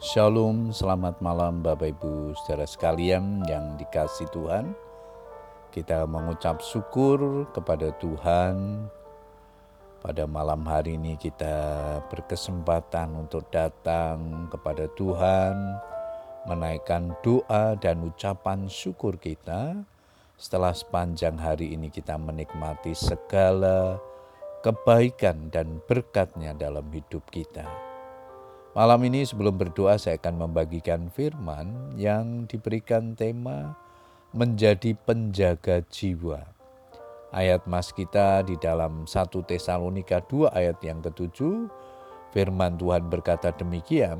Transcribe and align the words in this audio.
Shalom, 0.00 0.72
selamat 0.72 1.20
malam 1.20 1.60
Bapak 1.60 1.92
Ibu 1.92 2.32
saudara 2.32 2.64
sekalian 2.64 3.44
yang 3.44 3.76
dikasih 3.76 4.32
Tuhan. 4.32 4.72
Kita 5.68 6.08
mengucap 6.08 6.64
syukur 6.64 7.44
kepada 7.52 7.92
Tuhan. 8.00 8.88
Pada 10.00 10.24
malam 10.24 10.64
hari 10.64 10.96
ini 10.96 11.20
kita 11.20 11.52
berkesempatan 12.08 13.12
untuk 13.12 13.44
datang 13.52 14.48
kepada 14.48 14.88
Tuhan, 14.96 15.76
menaikkan 16.48 17.12
doa 17.20 17.76
dan 17.76 18.00
ucapan 18.00 18.72
syukur 18.72 19.20
kita. 19.20 19.84
Setelah 20.40 20.72
sepanjang 20.72 21.36
hari 21.36 21.76
ini 21.76 21.92
kita 21.92 22.16
menikmati 22.16 22.96
segala 22.96 24.00
kebaikan 24.64 25.52
dan 25.52 25.84
berkatnya 25.84 26.56
dalam 26.56 26.88
hidup 26.88 27.28
kita. 27.28 27.89
Malam 28.80 29.12
ini 29.12 29.28
sebelum 29.28 29.60
berdoa 29.60 30.00
saya 30.00 30.16
akan 30.16 30.48
membagikan 30.48 31.12
firman 31.12 31.92
yang 32.00 32.48
diberikan 32.48 33.12
tema 33.12 33.76
menjadi 34.32 34.96
penjaga 35.04 35.84
jiwa. 35.92 36.48
Ayat 37.28 37.68
mas 37.68 37.92
kita 37.92 38.40
di 38.40 38.56
dalam 38.56 39.04
1 39.04 39.12
Tesalonika 39.44 40.24
2 40.24 40.56
ayat 40.56 40.80
yang 40.80 41.04
ketujuh, 41.04 41.68
firman 42.32 42.80
Tuhan 42.80 43.04
berkata 43.12 43.52
demikian, 43.52 44.16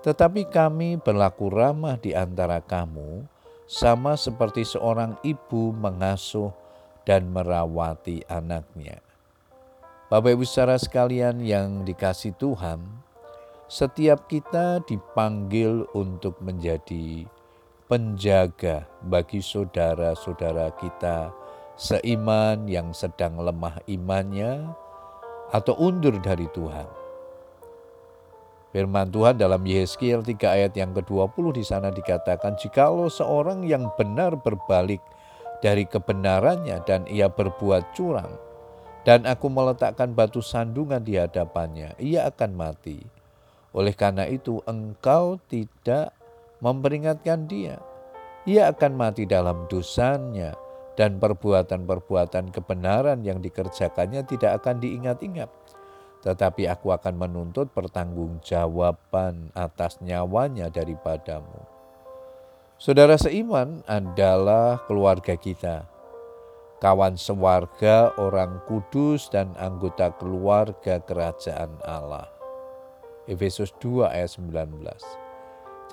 Tetapi 0.00 0.48
kami 0.48 0.96
berlaku 0.96 1.52
ramah 1.52 2.00
di 2.00 2.16
antara 2.16 2.64
kamu, 2.64 3.28
sama 3.68 4.16
seperti 4.16 4.64
seorang 4.64 5.20
ibu 5.20 5.76
mengasuh 5.76 6.56
dan 7.04 7.28
merawati 7.28 8.24
anaknya 8.32 9.04
Bapak 10.08 10.40
Ibu 10.40 10.48
saudara 10.48 10.80
sekalian 10.80 11.44
yang 11.44 11.84
dikasih 11.84 12.32
Tuhan, 12.40 12.80
setiap 13.64 14.28
kita 14.28 14.84
dipanggil 14.84 15.88
untuk 15.96 16.36
menjadi 16.44 17.24
penjaga 17.88 18.84
bagi 19.08 19.40
saudara-saudara 19.40 20.68
kita 20.76 21.32
seiman 21.74 22.68
yang 22.68 22.92
sedang 22.92 23.40
lemah 23.40 23.80
imannya 23.88 24.68
atau 25.48 25.74
undur 25.80 26.12
dari 26.20 26.44
Tuhan. 26.52 26.86
Firman 28.74 29.06
Tuhan 29.14 29.38
dalam 29.38 29.62
Yeskiel 29.62 30.26
3 30.26 30.34
ayat 30.50 30.72
yang 30.74 30.90
ke-20 30.98 31.44
di 31.54 31.62
sana 31.62 31.94
dikatakan, 31.94 32.58
Jikalau 32.58 33.06
seorang 33.06 33.62
yang 33.62 33.86
benar 33.94 34.34
berbalik 34.34 34.98
dari 35.62 35.86
kebenarannya 35.86 36.82
dan 36.82 37.06
ia 37.06 37.30
berbuat 37.30 37.94
curang, 37.94 38.34
dan 39.06 39.30
aku 39.30 39.46
meletakkan 39.46 40.10
batu 40.10 40.42
sandungan 40.42 41.06
di 41.06 41.14
hadapannya, 41.14 41.94
ia 42.02 42.26
akan 42.26 42.50
mati. 42.58 43.13
Oleh 43.74 43.92
karena 43.92 44.24
itu, 44.30 44.62
engkau 44.64 45.42
tidak 45.50 46.14
memperingatkan 46.62 47.50
dia. 47.50 47.82
Ia 48.46 48.70
akan 48.70 48.92
mati 48.94 49.26
dalam 49.26 49.66
dosanya, 49.66 50.54
dan 50.94 51.18
perbuatan-perbuatan 51.18 52.54
kebenaran 52.54 53.26
yang 53.26 53.42
dikerjakannya 53.42 54.22
tidak 54.30 54.62
akan 54.62 54.78
diingat-ingat. 54.78 55.50
Tetapi 56.22 56.70
aku 56.70 56.94
akan 56.94 57.18
menuntut 57.18 57.74
pertanggungjawaban 57.74 59.50
atas 59.52 59.98
nyawanya 60.00 60.70
daripadamu. 60.70 61.66
Saudara 62.78 63.18
seiman 63.18 63.82
adalah 63.90 64.80
keluarga 64.86 65.34
kita 65.34 65.90
kawan 66.84 67.16
sewarga 67.16 68.12
orang 68.20 68.60
kudus 68.68 69.32
dan 69.32 69.56
anggota 69.56 70.12
keluarga 70.20 71.00
kerajaan 71.00 71.80
Allah. 71.80 72.33
Efesus 73.24 73.72
2 73.80 74.08
ayat 74.08 74.36
19. 74.36 74.72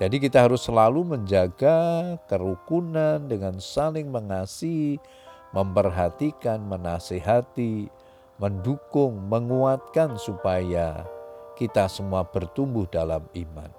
Jadi 0.00 0.16
kita 0.18 0.48
harus 0.48 0.64
selalu 0.64 1.16
menjaga 1.16 2.16
kerukunan 2.26 3.20
dengan 3.28 3.60
saling 3.60 4.08
mengasihi, 4.08 4.96
memperhatikan, 5.52 6.64
menasehati, 6.64 7.92
mendukung, 8.40 9.28
menguatkan 9.28 10.16
supaya 10.16 11.04
kita 11.54 11.86
semua 11.86 12.24
bertumbuh 12.24 12.88
dalam 12.88 13.22
iman. 13.36 13.70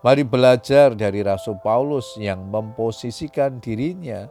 Mari 0.00 0.22
belajar 0.24 0.94
dari 0.96 1.20
Rasul 1.24 1.60
Paulus 1.60 2.16
yang 2.16 2.46
memposisikan 2.48 3.58
dirinya 3.58 4.28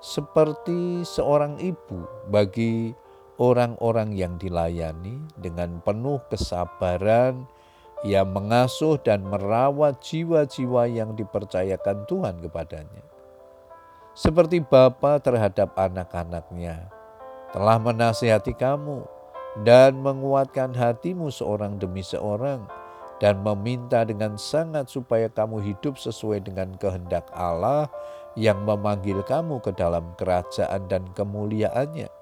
seperti 0.00 1.04
seorang 1.04 1.60
ibu 1.60 2.08
bagi 2.32 2.96
orang-orang 3.40 4.12
yang 4.12 4.36
dilayani 4.36 5.16
dengan 5.40 5.80
penuh 5.80 6.20
kesabaran, 6.28 7.48
ia 8.04 8.20
mengasuh 8.20 9.00
dan 9.00 9.24
merawat 9.24 10.04
jiwa-jiwa 10.04 10.84
yang 10.92 11.16
dipercayakan 11.16 12.04
Tuhan 12.04 12.36
kepadanya. 12.44 13.02
Seperti 14.12 14.60
Bapa 14.60 15.16
terhadap 15.24 15.72
anak-anaknya, 15.72 16.92
telah 17.56 17.80
menasihati 17.80 18.52
kamu 18.52 19.08
dan 19.64 19.96
menguatkan 19.96 20.76
hatimu 20.76 21.32
seorang 21.32 21.80
demi 21.80 22.04
seorang, 22.04 22.68
dan 23.20 23.40
meminta 23.40 24.04
dengan 24.04 24.36
sangat 24.36 24.88
supaya 24.92 25.28
kamu 25.32 25.64
hidup 25.64 25.96
sesuai 25.96 26.44
dengan 26.44 26.76
kehendak 26.76 27.28
Allah 27.32 27.88
yang 28.36 28.64
memanggil 28.64 29.20
kamu 29.24 29.60
ke 29.60 29.72
dalam 29.76 30.12
kerajaan 30.16 30.88
dan 30.88 31.04
kemuliaannya. 31.12 32.19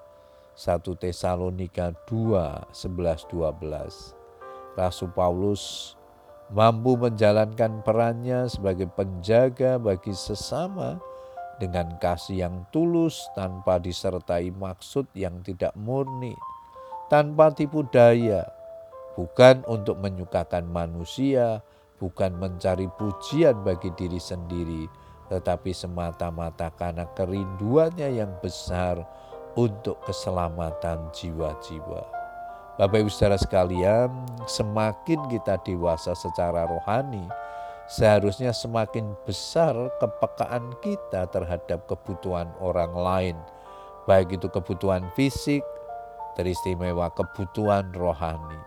1 0.59 0.83
Tesalonika 0.99 1.95
2, 2.03 2.67
11, 2.75 3.31
12. 3.31 4.75
Rasul 4.75 5.07
Paulus 5.15 5.95
mampu 6.51 6.99
menjalankan 6.99 7.79
perannya 7.79 8.51
sebagai 8.51 8.91
penjaga 8.91 9.79
bagi 9.79 10.11
sesama 10.11 10.99
dengan 11.63 11.95
kasih 12.03 12.43
yang 12.43 12.67
tulus 12.75 13.23
tanpa 13.39 13.79
disertai 13.79 14.51
maksud 14.51 15.07
yang 15.15 15.39
tidak 15.47 15.71
murni, 15.79 16.35
tanpa 17.07 17.55
tipu 17.55 17.87
daya, 17.87 18.43
bukan 19.15 19.63
untuk 19.63 19.95
menyukakan 20.03 20.67
manusia, 20.67 21.63
bukan 22.03 22.35
mencari 22.35 22.91
pujian 22.99 23.63
bagi 23.63 23.95
diri 23.95 24.19
sendiri, 24.19 24.91
tetapi 25.31 25.71
semata-mata 25.71 26.67
karena 26.75 27.07
kerinduannya 27.15 28.11
yang 28.11 28.35
besar 28.43 29.07
untuk 29.57 30.01
keselamatan 30.05 31.09
jiwa-jiwa. 31.13 32.03
Bapak 32.79 33.03
Ibu 33.03 33.11
saudara 33.11 33.35
sekalian, 33.35 34.07
semakin 34.47 35.19
kita 35.27 35.59
dewasa 35.67 36.15
secara 36.15 36.63
rohani, 36.63 37.27
seharusnya 37.91 38.55
semakin 38.55 39.17
besar 39.27 39.75
kepekaan 39.99 40.71
kita 40.79 41.27
terhadap 41.27 41.83
kebutuhan 41.91 42.47
orang 42.63 42.93
lain, 42.95 43.37
baik 44.07 44.31
itu 44.39 44.47
kebutuhan 44.47 45.11
fisik, 45.17 45.59
teristimewa 46.39 47.11
kebutuhan 47.11 47.91
rohani. 47.91 48.63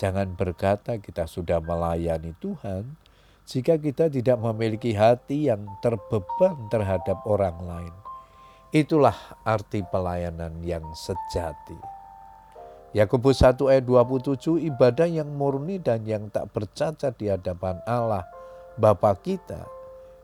Jangan 0.00 0.32
berkata 0.32 0.96
kita 0.96 1.28
sudah 1.28 1.60
melayani 1.60 2.32
Tuhan 2.40 2.96
jika 3.44 3.76
kita 3.76 4.08
tidak 4.08 4.40
memiliki 4.40 4.96
hati 4.96 5.52
yang 5.52 5.68
terbeban 5.84 6.56
terhadap 6.72 7.20
orang 7.28 7.58
lain. 7.68 7.94
Itulah 8.72 9.36
arti 9.44 9.84
pelayanan 9.84 10.64
yang 10.64 10.96
sejati. 10.96 11.76
Yakobus 12.96 13.44
1 13.44 13.68
ayat 13.68 13.84
27 13.84 14.64
ibadah 14.64 15.04
yang 15.04 15.28
murni 15.28 15.76
dan 15.76 16.08
yang 16.08 16.32
tak 16.32 16.48
bercacat 16.56 17.12
di 17.20 17.28
hadapan 17.28 17.84
Allah 17.84 18.24
Bapa 18.80 19.12
kita 19.20 19.68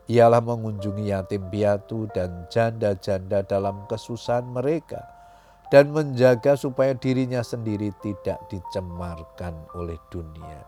ialah 0.08 0.41
mengunjungi 0.41 1.12
yatim 1.12 1.44
piatu 1.53 2.08
dan 2.16 2.48
janda-janda 2.48 3.44
dalam 3.44 3.84
kesusahan 3.84 4.48
mereka 4.48 5.04
dan 5.69 5.92
menjaga 5.92 6.56
supaya 6.56 6.97
dirinya 6.97 7.44
sendiri 7.44 7.92
tidak 8.00 8.41
dicemarkan 8.48 9.53
oleh 9.76 10.00
dunia. 10.08 10.64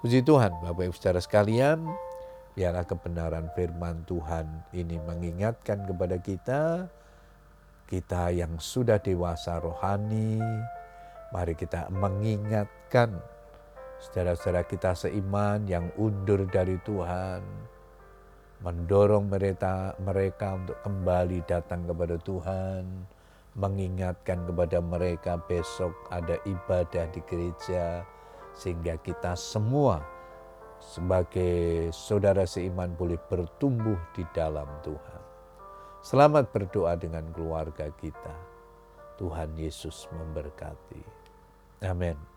Puji 0.00 0.24
Tuhan, 0.24 0.56
Bapak 0.64 0.88
Ibu 0.88 0.96
Saudara 0.96 1.20
sekalian, 1.20 1.84
biarlah 2.54 2.86
kebenaran 2.86 3.50
firman 3.58 4.06
Tuhan 4.06 4.46
ini 4.70 5.02
mengingatkan 5.02 5.82
kepada 5.90 6.16
kita, 6.22 6.86
kita 7.90 8.30
yang 8.30 8.62
sudah 8.62 9.02
dewasa 9.02 9.58
rohani, 9.58 10.38
mari 11.34 11.58
kita 11.58 11.90
mengingatkan 11.90 13.18
saudara-saudara 13.98 14.62
kita 14.70 14.94
seiman 14.94 15.66
yang 15.66 15.90
undur 15.98 16.46
dari 16.46 16.78
Tuhan, 16.86 17.42
mendorong 18.62 19.26
mereka 19.26 19.98
mereka 19.98 20.54
untuk 20.54 20.78
kembali 20.86 21.42
datang 21.50 21.90
kepada 21.90 22.16
Tuhan, 22.22 22.86
mengingatkan 23.58 24.46
kepada 24.46 24.78
mereka 24.78 25.42
besok 25.42 25.90
ada 26.14 26.38
ibadah 26.46 27.10
di 27.10 27.18
gereja 27.26 28.06
sehingga 28.54 28.94
kita 29.02 29.34
semua 29.34 30.13
sebagai 30.84 31.88
saudara 31.90 32.44
seiman 32.44 32.92
boleh 32.92 33.16
bertumbuh 33.16 33.96
di 34.12 34.22
dalam 34.36 34.68
Tuhan. 34.84 35.22
Selamat 36.04 36.52
berdoa 36.52 37.00
dengan 37.00 37.24
keluarga 37.32 37.88
kita. 37.96 38.36
Tuhan 39.16 39.56
Yesus 39.56 40.04
memberkati. 40.12 41.00
Amin. 41.88 42.33